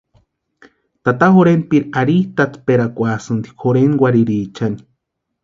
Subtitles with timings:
[1.09, 4.83] Tata jorhentpiri arhitʼatsperakwasïnti jorhenkwarhiriichani.